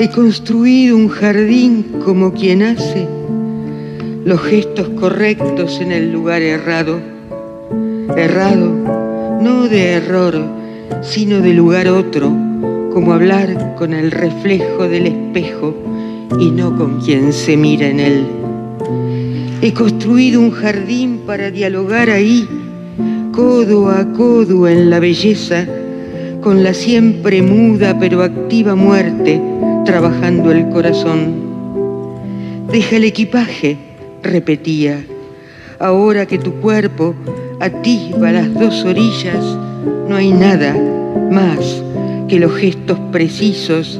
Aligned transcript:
He 0.00 0.10
construido 0.10 0.96
un 0.96 1.08
jardín 1.08 1.84
como 2.04 2.32
quien 2.32 2.62
hace 2.62 3.08
los 4.24 4.40
gestos 4.42 4.90
correctos 4.90 5.80
en 5.80 5.90
el 5.90 6.12
lugar 6.12 6.40
errado. 6.40 7.00
Errado, 8.16 8.70
no 9.42 9.66
de 9.66 9.94
error, 9.94 10.40
sino 11.02 11.40
de 11.40 11.52
lugar 11.52 11.88
otro, 11.88 12.28
como 12.92 13.12
hablar 13.12 13.74
con 13.76 13.92
el 13.92 14.12
reflejo 14.12 14.88
del 14.88 15.08
espejo 15.08 15.74
y 16.38 16.52
no 16.52 16.78
con 16.78 17.00
quien 17.00 17.32
se 17.32 17.56
mira 17.56 17.88
en 17.88 17.98
él. 17.98 18.26
He 19.62 19.72
construido 19.74 20.40
un 20.40 20.52
jardín 20.52 21.22
para 21.26 21.50
dialogar 21.50 22.08
ahí, 22.08 22.46
codo 23.32 23.88
a 23.88 24.12
codo 24.12 24.68
en 24.68 24.90
la 24.90 25.00
belleza, 25.00 25.66
con 26.40 26.62
la 26.62 26.72
siempre 26.72 27.42
muda 27.42 27.98
pero 27.98 28.22
activa 28.22 28.76
muerte 28.76 29.42
trabajando 29.88 30.52
el 30.52 30.68
corazón. 30.68 32.66
Deja 32.70 32.96
el 32.96 33.04
equipaje, 33.04 33.78
repetía, 34.22 35.02
ahora 35.78 36.26
que 36.26 36.36
tu 36.36 36.60
cuerpo 36.60 37.14
atisba 37.58 38.30
las 38.30 38.52
dos 38.52 38.84
orillas, 38.84 39.42
no 40.06 40.14
hay 40.14 40.30
nada 40.30 40.76
más 41.30 41.82
que 42.28 42.38
los 42.38 42.54
gestos 42.56 42.98
precisos, 43.10 43.98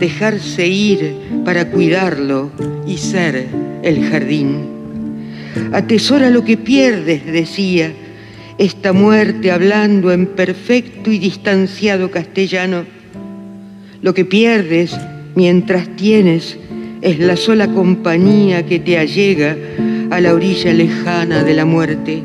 dejarse 0.00 0.66
ir 0.66 1.14
para 1.44 1.70
cuidarlo 1.70 2.50
y 2.84 2.96
ser 2.96 3.46
el 3.84 4.10
jardín. 4.10 4.56
Atesora 5.72 6.30
lo 6.30 6.44
que 6.44 6.56
pierdes, 6.56 7.24
decía, 7.26 7.92
esta 8.58 8.92
muerte 8.92 9.52
hablando 9.52 10.10
en 10.10 10.26
perfecto 10.26 11.12
y 11.12 11.20
distanciado 11.20 12.10
castellano. 12.10 12.82
Lo 14.02 14.14
que 14.14 14.24
pierdes 14.24 14.98
mientras 15.38 15.94
tienes 15.94 16.58
es 17.00 17.20
la 17.20 17.36
sola 17.36 17.68
compañía 17.68 18.66
que 18.66 18.80
te 18.80 18.98
allega 18.98 19.56
a 20.10 20.20
la 20.20 20.34
orilla 20.34 20.72
lejana 20.72 21.44
de 21.44 21.54
la 21.54 21.64
muerte. 21.64 22.24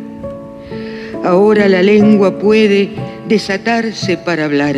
Ahora 1.23 1.69
la 1.69 1.83
lengua 1.83 2.39
puede 2.39 2.89
desatarse 3.29 4.17
para 4.17 4.45
hablar. 4.45 4.77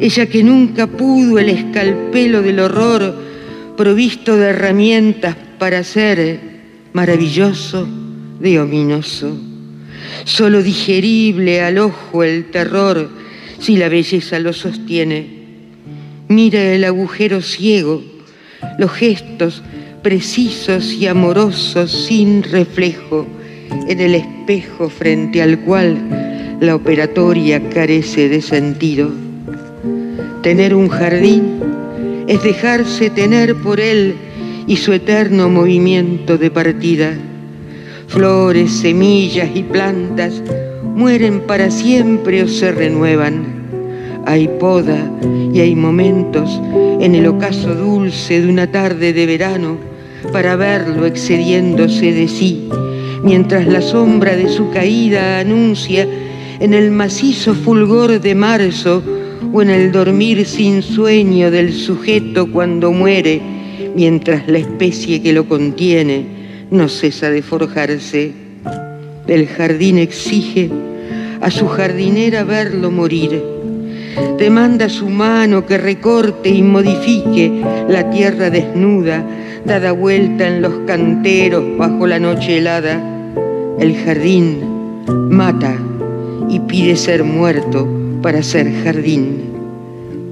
Ella 0.00 0.26
que 0.26 0.42
nunca 0.42 0.88
pudo 0.88 1.38
el 1.38 1.50
escalpelo 1.50 2.42
del 2.42 2.58
horror, 2.58 3.14
provisto 3.76 4.36
de 4.36 4.48
herramientas 4.48 5.36
para 5.56 5.84
ser 5.84 6.40
maravilloso 6.94 7.86
de 8.40 8.58
ominoso. 8.58 9.38
Solo 10.24 10.64
digerible 10.64 11.60
al 11.60 11.78
ojo 11.78 12.24
el 12.24 12.46
terror 12.46 13.08
si 13.60 13.76
la 13.76 13.88
belleza 13.88 14.40
lo 14.40 14.52
sostiene. 14.52 15.35
Mira 16.28 16.60
el 16.72 16.84
agujero 16.84 17.40
ciego, 17.40 18.02
los 18.78 18.90
gestos 18.90 19.62
precisos 20.02 20.92
y 20.92 21.06
amorosos 21.06 22.06
sin 22.06 22.42
reflejo 22.42 23.26
en 23.86 24.00
el 24.00 24.16
espejo 24.16 24.88
frente 24.88 25.40
al 25.40 25.60
cual 25.60 26.58
la 26.60 26.74
operatoria 26.74 27.68
carece 27.68 28.28
de 28.28 28.42
sentido. 28.42 29.10
Tener 30.42 30.74
un 30.74 30.88
jardín 30.88 31.60
es 32.26 32.42
dejarse 32.42 33.08
tener 33.10 33.54
por 33.54 33.78
él 33.78 34.16
y 34.66 34.78
su 34.78 34.92
eterno 34.92 35.48
movimiento 35.48 36.38
de 36.38 36.50
partida. 36.50 37.14
Flores, 38.08 38.72
semillas 38.72 39.50
y 39.54 39.62
plantas 39.62 40.42
mueren 40.82 41.40
para 41.46 41.70
siempre 41.70 42.42
o 42.42 42.48
se 42.48 42.72
renuevan. 42.72 43.55
Hay 44.26 44.48
poda 44.48 45.08
y 45.54 45.60
hay 45.60 45.76
momentos 45.76 46.60
en 47.00 47.14
el 47.14 47.28
ocaso 47.28 47.76
dulce 47.76 48.40
de 48.40 48.48
una 48.48 48.66
tarde 48.66 49.12
de 49.12 49.24
verano 49.24 49.78
para 50.32 50.56
verlo 50.56 51.06
excediéndose 51.06 52.12
de 52.12 52.26
sí, 52.26 52.68
mientras 53.22 53.68
la 53.68 53.80
sombra 53.80 54.34
de 54.34 54.48
su 54.48 54.70
caída 54.70 55.38
anuncia 55.38 56.08
en 56.58 56.74
el 56.74 56.90
macizo 56.90 57.54
fulgor 57.54 58.20
de 58.20 58.34
marzo 58.34 59.00
o 59.52 59.62
en 59.62 59.70
el 59.70 59.92
dormir 59.92 60.44
sin 60.44 60.82
sueño 60.82 61.52
del 61.52 61.72
sujeto 61.72 62.50
cuando 62.50 62.90
muere, 62.90 63.40
mientras 63.94 64.48
la 64.48 64.58
especie 64.58 65.22
que 65.22 65.32
lo 65.32 65.48
contiene 65.48 66.26
no 66.72 66.88
cesa 66.88 67.30
de 67.30 67.42
forjarse. 67.42 68.32
El 69.28 69.46
jardín 69.46 69.98
exige 69.98 70.68
a 71.40 71.50
su 71.50 71.68
jardinera 71.68 72.42
verlo 72.42 72.90
morir. 72.90 73.55
Demanda 74.38 74.88
su 74.88 75.08
mano 75.08 75.66
que 75.66 75.78
recorte 75.78 76.50
y 76.50 76.62
modifique 76.62 77.62
la 77.88 78.10
tierra 78.10 78.50
desnuda, 78.50 79.24
dada 79.64 79.92
vuelta 79.92 80.46
en 80.46 80.62
los 80.62 80.72
canteros 80.86 81.64
bajo 81.76 82.06
la 82.06 82.18
noche 82.18 82.58
helada. 82.58 83.02
El 83.78 83.96
jardín 83.96 84.58
mata 85.30 85.76
y 86.48 86.60
pide 86.60 86.96
ser 86.96 87.24
muerto 87.24 87.88
para 88.22 88.42
ser 88.42 88.72
jardín. 88.84 89.52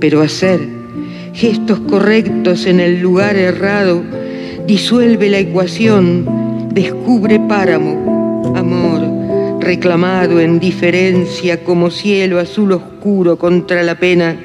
Pero 0.01 0.23
hacer 0.23 0.61
gestos 1.33 1.81
correctos 1.81 2.67
en 2.67 2.81
el 2.81 3.01
lugar 3.01 3.37
errado 3.37 4.03
disuelve 4.67 5.29
la 5.29 5.39
ecuación, 5.39 6.69
descubre 6.73 7.41
páramo, 7.41 8.14
reclamado 9.65 10.41
en 10.41 10.61
diferencia 10.61 11.65
como 11.65 11.91
cielo 11.91 12.39
azul 12.39 12.73
oscuro 12.73 13.39
contra 13.39 13.83
la 13.83 13.99
pena, 13.99 14.37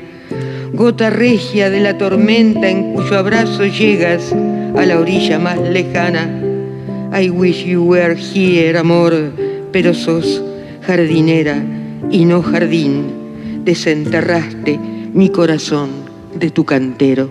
gota 0.74 1.10
regia 1.10 1.70
de 1.70 1.82
la 1.82 1.98
tormenta 1.98 2.70
en 2.70 2.94
cuyo 2.94 3.18
abrazo 3.18 3.66
llegas 3.66 4.34
a 4.76 4.86
la 4.86 5.00
orilla 5.00 5.38
más 5.38 5.60
lejana. 5.60 6.30
I 7.12 7.30
wish 7.30 7.66
you 7.66 7.84
were 7.84 8.16
here, 8.16 8.78
amor, 8.78 9.14
pero 9.72 9.94
sos 9.94 10.42
jardinera 10.88 11.62
y 12.10 12.26
no 12.26 12.42
jardín, 12.42 13.64
desenterraste 13.66 14.80
mi 15.14 15.30
corazón 15.30 15.90
de 16.34 16.50
tu 16.50 16.64
cantero. 16.64 17.30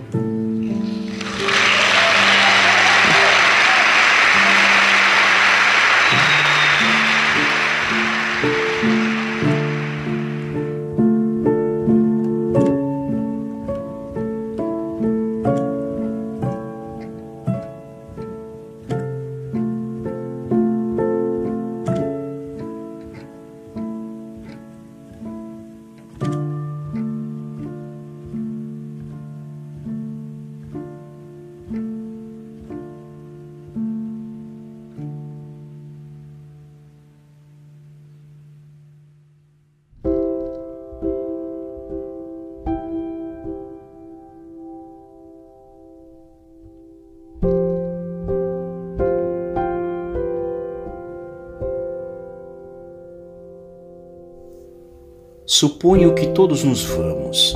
Suponho 55.59 56.15
que 56.15 56.27
todos 56.27 56.63
nos 56.63 56.85
vamos, 56.85 57.53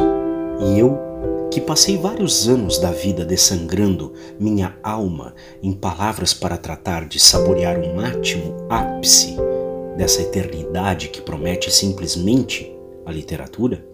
e 0.59 0.77
eu, 0.77 0.99
que 1.49 1.61
passei 1.61 1.97
vários 1.97 2.49
anos 2.49 2.77
da 2.77 2.91
vida 2.91 3.23
dessangrando 3.23 4.11
minha 4.37 4.75
alma 4.83 5.33
em 5.61 5.71
palavras 5.71 6.33
para 6.33 6.57
tratar 6.57 7.07
de 7.07 7.17
saborear 7.17 7.79
um 7.79 8.01
átimo 8.01 8.57
ápice 8.69 9.37
dessa 9.95 10.21
eternidade 10.21 11.07
que 11.07 11.21
promete 11.21 11.71
simplesmente 11.71 12.75
a 13.05 13.11
literatura, 13.13 13.85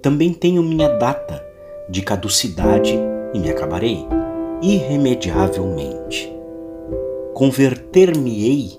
também 0.00 0.32
tenho 0.32 0.62
minha 0.62 0.88
data 0.90 1.44
de 1.90 2.02
caducidade 2.02 2.96
e 3.34 3.38
me 3.40 3.50
acabarei 3.50 4.06
irremediavelmente. 4.62 6.32
Converter-me-ei 7.34 8.78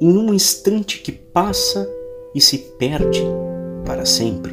em 0.00 0.16
um 0.16 0.32
instante 0.32 1.00
que 1.00 1.10
passa 1.10 1.92
e 2.32 2.40
se 2.40 2.56
perde 2.78 3.26
para 3.88 4.04
sempre. 4.04 4.52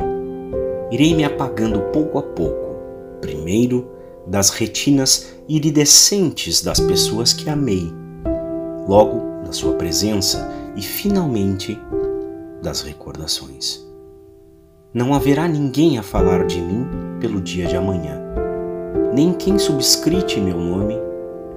Irei 0.89 1.13
me 1.13 1.25
apagando 1.25 1.81
pouco 1.91 2.17
a 2.17 2.23
pouco, 2.23 2.77
primeiro 3.19 3.91
das 4.25 4.49
retinas 4.49 5.35
iridescentes 5.47 6.63
das 6.63 6.79
pessoas 6.79 7.33
que 7.33 7.49
amei, 7.49 7.91
logo 8.87 9.43
da 9.43 9.51
sua 9.51 9.73
presença 9.73 10.49
e 10.75 10.81
finalmente 10.81 11.77
das 12.63 12.81
recordações. 12.81 13.85
Não 14.93 15.13
haverá 15.13 15.47
ninguém 15.47 15.97
a 15.97 16.03
falar 16.03 16.47
de 16.47 16.61
mim 16.61 16.87
pelo 17.19 17.41
dia 17.41 17.67
de 17.67 17.75
amanhã. 17.75 18.21
nem 19.13 19.33
quem 19.33 19.59
subscrite 19.59 20.39
meu 20.39 20.57
nome, 20.57 20.95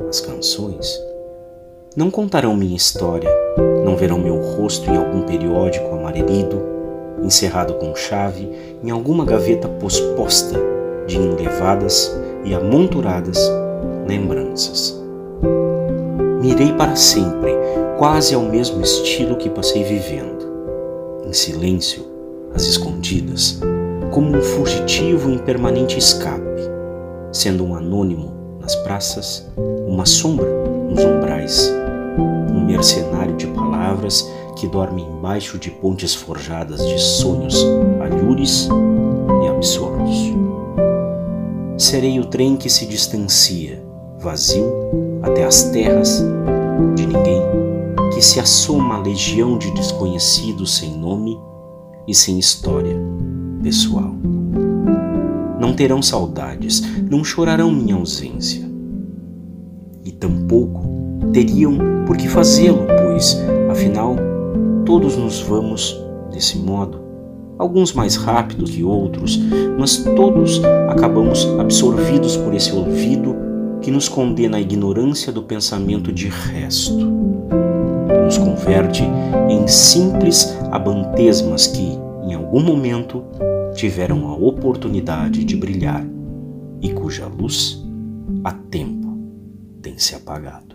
as 0.09 0.21
canções. 0.21 1.01
Não 1.97 2.11
contarão 2.11 2.55
minha 2.55 2.77
história, 2.77 3.31
não 3.85 3.97
verão 3.97 4.19
meu 4.19 4.41
rosto 4.41 4.89
em 4.91 4.97
algum 4.97 5.23
periódico 5.23 5.95
amarelido, 5.95 6.78
encerrado 7.23 7.75
com 7.75 7.95
chave 7.95 8.51
em 8.83 8.91
alguma 8.91 9.25
gaveta 9.25 9.69
posposta 9.69 10.59
de 11.07 11.17
enlevadas 11.17 12.15
e 12.45 12.55
amonturadas 12.55 13.39
lembranças. 14.07 14.99
Mirei 16.41 16.73
para 16.73 16.97
sempre, 16.97 17.53
quase 17.99 18.35
ao 18.35 18.43
mesmo 18.43 18.81
estilo 18.83 19.37
que 19.37 19.51
passei 19.51 19.83
vivendo, 19.83 20.47
em 21.27 21.33
silêncio, 21.33 22.05
às 22.55 22.65
escondidas, 22.65 23.61
como 24.11 24.37
um 24.37 24.41
fugitivo 24.41 25.31
em 25.31 25.39
permanente 25.39 25.99
escape, 25.99 26.63
sendo 27.33 27.65
um 27.65 27.75
anônimo 27.75 28.33
nas 28.61 28.75
praças, 28.77 29.47
uma 29.87 30.07
sombra 30.07 30.49
nos 30.89 31.05
umbrais, 31.05 31.73
um 32.51 32.65
mercenário 32.65 33.37
de 33.37 33.47
palavras 33.49 34.29
que 34.59 34.67
dorme 34.67 35.03
embaixo 35.03 35.57
de 35.57 35.71
pontes 35.71 36.15
forjadas 36.15 36.85
de 36.85 36.99
sonhos 36.99 37.65
alhures 38.03 38.69
e 39.45 39.49
absurdos. 39.49 40.35
Serei 41.79 42.19
o 42.19 42.25
trem 42.25 42.57
que 42.57 42.69
se 42.69 42.85
distancia, 42.85 43.81
vazio, 44.19 44.69
até 45.23 45.45
as 45.45 45.71
terras 45.71 46.25
de 46.97 47.07
ninguém, 47.07 47.41
que 48.13 48.21
se 48.21 48.41
assoma 48.41 48.97
a 48.97 49.01
legião 49.01 49.57
de 49.57 49.71
desconhecidos 49.71 50.77
sem 50.77 50.91
nome 50.99 51.39
e 52.09 52.13
sem 52.13 52.37
história 52.37 52.97
pessoal. 53.63 54.13
Não 55.61 55.73
terão 55.73 56.03
saudades, 56.03 56.83
não 57.09 57.23
chorarão 57.23 57.71
minha 57.71 57.95
ausência. 57.95 58.69
E 60.05 60.11
tampouco 60.11 60.83
teriam 61.33 61.79
por 62.07 62.17
que 62.17 62.27
fazê-lo, 62.27 62.87
pois, 63.05 63.37
afinal, 63.71 64.17
todos 64.89 65.19
nos 65.19 65.39
vamos 65.41 66.03
desse 66.33 66.57
modo. 66.57 66.99
Alguns 67.59 67.93
mais 67.93 68.17
rápidos 68.17 68.71
que 68.71 68.83
outros, 68.83 69.39
mas 69.79 69.99
todos 69.99 70.63
acabamos 70.89 71.47
absorvidos 71.59 72.39
por 72.39 72.55
esse 72.55 72.73
olvido 72.73 73.37
que 73.83 73.91
nos 73.91 74.09
condena 74.09 74.57
à 74.57 74.61
ignorância 74.63 75.31
do 75.31 75.43
pensamento 75.43 76.11
de 76.11 76.29
resto. 76.29 77.05
Nos 78.25 78.39
converte 78.39 79.03
em 79.51 79.69
simples 79.69 80.57
abantesmas 80.71 81.67
que, 81.67 81.99
em 82.25 82.33
algum 82.33 82.63
momento, 82.63 83.23
tiveram 83.75 84.27
a 84.27 84.35
oportunidade 84.35 85.45
de 85.45 85.55
brilhar 85.55 86.03
e 86.81 86.89
cuja 86.95 87.27
luz, 87.27 87.85
há 88.43 88.53
tempo, 88.53 89.19
tem 89.83 89.99
se 89.99 90.15
apagado. 90.15 90.68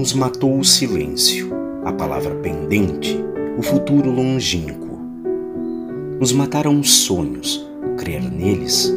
Nos 0.00 0.14
matou 0.14 0.58
o 0.58 0.64
silêncio, 0.64 1.52
a 1.84 1.92
palavra 1.92 2.34
pendente, 2.36 3.22
o 3.58 3.62
futuro 3.62 4.10
longínquo. 4.10 4.98
Nos 6.18 6.32
mataram 6.32 6.80
os 6.80 6.90
sonhos, 6.90 7.68
crer 7.98 8.22
neles 8.22 8.96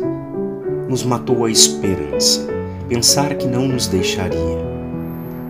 nos 0.88 1.03
matou 1.03 1.44
a 1.44 1.51
esperança, 1.51 2.47
pensar 2.88 3.35
que 3.35 3.45
não 3.47 3.67
nos 3.67 3.88
deixaria. 3.88 4.63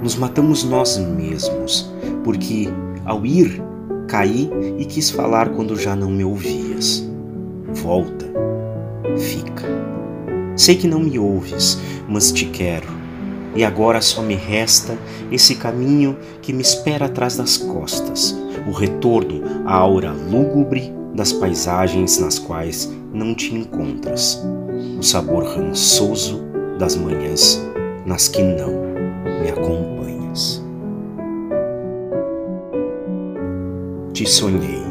Nos 0.02 0.16
matamos 0.16 0.64
nós 0.64 0.98
mesmos, 0.98 1.94
porque 2.24 2.68
ao 3.06 3.24
ir, 3.24 3.62
caí 4.08 4.50
e 4.80 4.86
quis 4.86 5.12
falar 5.12 5.50
quando 5.50 5.76
já 5.76 5.96
não 5.96 6.10
me 6.10 6.24
ouvias. 6.24 7.08
Volta, 7.76 8.26
fica. 9.20 9.68
Sei 10.56 10.76
que 10.76 10.88
não 10.88 11.02
me 11.02 11.20
ouves, 11.20 11.78
mas 12.10 12.32
te 12.32 12.46
quero. 12.46 13.03
E 13.56 13.64
agora 13.64 14.02
só 14.02 14.22
me 14.22 14.36
resta 14.36 14.98
esse 15.32 15.56
caminho 15.56 16.18
que 16.42 16.52
me 16.52 16.62
espera 16.62 17.06
atrás 17.06 17.38
das 17.38 17.58
costas, 17.58 18.36
o 18.68 18.72
retorno 18.72 19.42
à 19.66 19.76
aura 19.76 20.12
lúgubre 20.12 20.94
das 21.14 21.32
paisagens 21.32 22.18
nas 22.18 22.40
quais 22.40 22.92
não 23.14 23.36
te 23.36 23.54
encontras 23.54 24.44
o 24.98 25.04
sabor 25.04 25.44
rançoso 25.44 26.42
das 26.80 26.96
manhãs 26.96 27.62
nas 28.06 28.28
que 28.28 28.42
não 28.42 28.72
me 29.42 29.50
acompanhas. 29.50 30.64
Te 34.14 34.26
sonhei. 34.28 34.84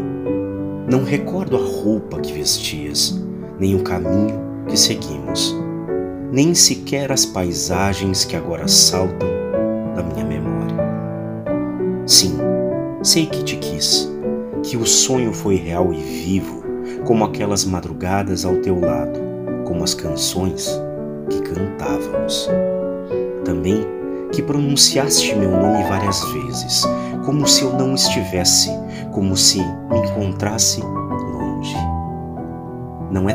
Não 0.89 1.05
recordo 1.05 1.57
a 1.57 1.61
roupa 1.61 2.21
que 2.21 2.33
vestias, 2.33 3.21
nem 3.59 3.75
o 3.75 3.83
caminho 3.83 4.41
que 4.69 4.77
seguimos, 4.77 5.57
nem 6.33 6.55
sequer 6.55 7.13
as 7.13 7.25
paisagens 7.25 8.25
que 8.25 8.35
agora 8.35 8.67
saltam 8.67 9.29
da 9.95 10.03
minha 10.03 10.25
memória. 10.25 10.77
Sim, 12.07 12.39
sei 13.03 13.27
que 13.27 13.45
te 13.45 13.57
quis, 13.57 14.11
que 14.65 14.77
o 14.77 14.87
sonho 14.87 15.33
foi 15.33 15.57
real 15.57 15.93
e 15.93 16.03
vivo, 16.03 16.65
como 17.05 17.25
aquelas 17.25 17.65
madrugadas 17.65 18.45
ao 18.45 18.57
teu 18.57 18.81
lado 18.81 19.33
como 19.73 19.85
as 19.85 19.95
canções 19.95 20.69
que 21.31 21.41
cantávamos. 21.41 22.49
Também 23.45 23.87
que 24.33 24.43
pronunciaste 24.43 25.35
meu 25.35 25.51
nome 25.51 25.83
várias 25.85 26.23
vezes, 26.33 26.83
como 27.25 27.47
se 27.47 27.63
eu 27.63 27.73
não 27.73 27.95
estivesse, 27.95 28.71
como 29.13 29.37
se 29.37 29.59
me 29.59 29.99
encontrasse 29.99 30.81
longe. 30.81 31.77
Não 33.11 33.29
é 33.29 33.35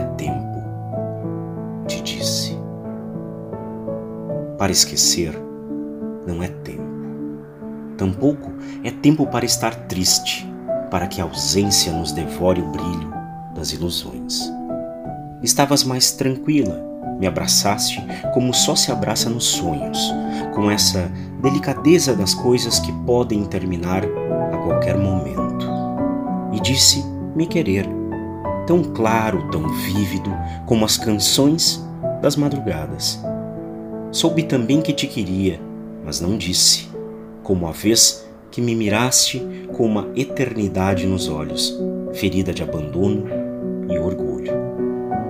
Para 4.58 4.72
esquecer, 4.72 5.40
não 6.26 6.42
é 6.42 6.48
tempo. 6.48 6.82
Tampouco 7.96 8.52
é 8.84 8.90
tempo 8.90 9.28
para 9.28 9.46
estar 9.46 9.74
triste, 9.88 10.52
para 10.90 11.06
que 11.06 11.22
a 11.22 11.26
ausência 11.26 11.94
nos 11.94 12.12
devore 12.12 12.62
o 12.62 12.72
brilho 12.72 13.14
das 13.56 13.72
ilusões. 13.72 14.52
Estavas 15.44 15.84
mais 15.84 16.12
tranquila, 16.12 16.84
me 17.20 17.28
abraçaste 17.28 18.04
como 18.34 18.52
só 18.52 18.76
se 18.76 18.92
abraça 18.92 19.30
nos 19.30 19.46
sonhos, 19.46 20.12
com 20.56 20.72
essa 20.72 21.12
delicadeza 21.42 22.16
das 22.16 22.34
coisas 22.34 22.80
que 22.80 22.92
podem 23.06 23.46
terminar 23.46 24.04
a 24.04 24.58
qualquer 24.58 24.98
momento. 24.98 25.68
E 26.52 26.60
disse 26.60 27.06
me 27.36 27.46
querer, 27.46 27.88
tão 28.66 28.84
claro, 28.84 29.50
tão 29.52 29.70
vívido 29.70 30.32
como 30.66 30.84
as 30.84 30.98
canções 30.98 31.84
das 32.22 32.36
madrugadas. 32.36 33.24
Soube 34.12 34.44
também 34.44 34.82
que 34.82 34.94
te 34.94 35.06
queria, 35.06 35.60
mas 36.04 36.22
não 36.22 36.38
disse, 36.38 36.88
como 37.44 37.68
a 37.68 37.72
vez 37.72 38.28
que 38.50 38.62
me 38.62 38.74
miraste 38.74 39.46
com 39.74 39.86
uma 39.86 40.08
eternidade 40.16 41.06
nos 41.06 41.28
olhos, 41.28 41.78
ferida 42.14 42.54
de 42.54 42.64
abandono 42.64 43.26
e 43.90 44.00
orgulho. 44.00 44.54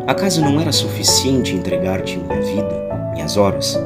Acaso 0.06 0.42
não 0.42 0.62
era 0.62 0.72
suficiente 0.72 1.56
entregar-te 1.56 2.18
minha 2.18 2.40
vida, 2.40 3.12
minhas 3.14 3.36
horas, 3.36 3.78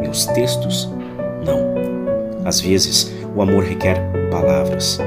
meus 0.00 0.26
textos? 0.26 0.90
Não. 1.44 2.44
Às 2.44 2.60
vezes, 2.60 3.12
o 3.36 3.42
amor 3.42 3.62
requer 3.62 4.00
palavras. 4.30 4.98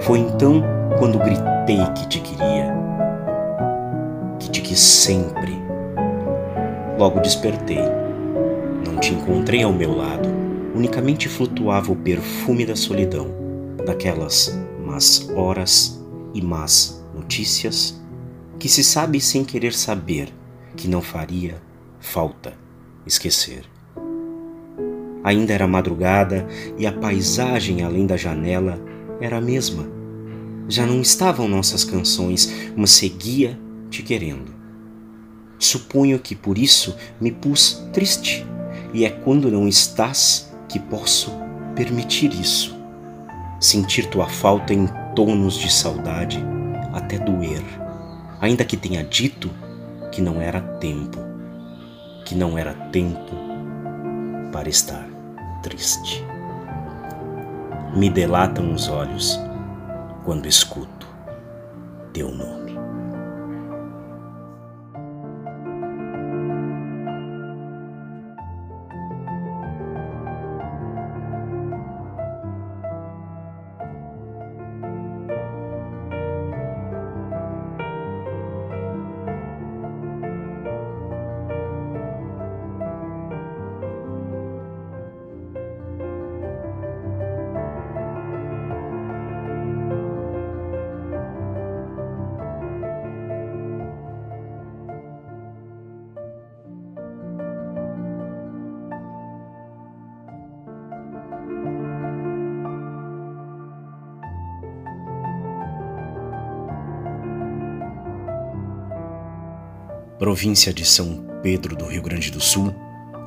Foi 0.00 0.18
então 0.18 0.64
quando 0.98 1.18
gritei 1.18 1.84
que 1.94 2.08
te 2.08 2.20
queria, 2.20 2.74
que 4.40 4.50
te 4.50 4.60
quis 4.60 4.80
sempre. 4.80 5.56
Logo 6.98 7.20
despertei. 7.20 8.07
Te 9.08 9.14
encontrei 9.14 9.62
ao 9.62 9.72
meu 9.72 9.96
lado. 9.96 10.28
Unicamente 10.74 11.30
flutuava 11.30 11.90
o 11.90 11.96
perfume 11.96 12.66
da 12.66 12.76
solidão, 12.76 13.30
daquelas 13.86 14.54
más 14.84 15.30
horas 15.30 15.98
e 16.34 16.42
más 16.42 17.02
notícias 17.14 17.98
que 18.58 18.68
se 18.68 18.84
sabe 18.84 19.18
sem 19.18 19.46
querer 19.46 19.72
saber 19.72 20.28
que 20.76 20.86
não 20.86 21.00
faria 21.00 21.58
falta 21.98 22.52
esquecer. 23.06 23.64
Ainda 25.24 25.54
era 25.54 25.66
madrugada 25.66 26.46
e 26.76 26.86
a 26.86 26.92
paisagem 26.92 27.82
além 27.82 28.04
da 28.06 28.18
janela 28.18 28.78
era 29.22 29.38
a 29.38 29.40
mesma. 29.40 29.88
Já 30.68 30.84
não 30.84 31.00
estavam 31.00 31.48
nossas 31.48 31.82
canções, 31.82 32.70
mas 32.76 32.90
seguia 32.90 33.58
te 33.88 34.02
querendo. 34.02 34.52
Suponho 35.58 36.18
que 36.18 36.34
por 36.34 36.58
isso 36.58 36.94
me 37.18 37.32
pus 37.32 37.88
triste, 37.90 38.46
e 38.92 39.04
é 39.04 39.10
quando 39.10 39.50
não 39.50 39.68
estás 39.68 40.52
que 40.68 40.78
posso 40.78 41.32
permitir 41.74 42.32
isso. 42.32 42.76
Sentir 43.60 44.06
tua 44.06 44.28
falta 44.28 44.72
em 44.72 44.88
tonos 45.14 45.58
de 45.58 45.72
saudade 45.72 46.42
até 46.92 47.18
doer 47.18 47.62
ainda 48.40 48.64
que 48.64 48.76
tenha 48.76 49.02
dito 49.04 49.50
que 50.12 50.22
não 50.22 50.40
era 50.40 50.60
tempo, 50.60 51.18
que 52.24 52.34
não 52.34 52.56
era 52.56 52.74
tempo 52.90 53.34
para 54.52 54.68
estar 54.68 55.06
triste. 55.62 56.24
Me 57.94 58.08
delatam 58.08 58.72
os 58.72 58.88
olhos 58.88 59.38
quando 60.24 60.46
escuto 60.46 61.06
teu 62.12 62.30
nome. 62.30 62.57
Província 110.18 110.74
de 110.74 110.84
São 110.84 111.24
Pedro 111.42 111.76
do 111.76 111.86
Rio 111.86 112.02
Grande 112.02 112.30
do 112.30 112.40
Sul, 112.40 112.74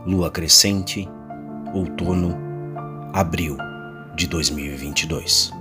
lua 0.06 0.30
crescente, 0.30 1.08
outono, 1.74 2.36
abril 3.14 3.58
de 4.16 4.28
2022. 4.28 5.61